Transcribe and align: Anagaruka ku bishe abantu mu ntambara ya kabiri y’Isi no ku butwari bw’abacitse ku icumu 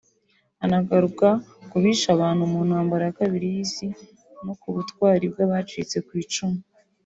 Anagaruka 0.65 1.27
ku 1.69 1.75
bishe 1.83 2.07
abantu 2.15 2.43
mu 2.51 2.59
ntambara 2.67 3.03
ya 3.05 3.15
kabiri 3.19 3.45
y’Isi 3.53 3.87
no 4.45 4.53
ku 4.61 4.67
butwari 4.75 5.25
bw’abacitse 5.31 5.97
ku 6.07 6.11
icumu 6.23 6.59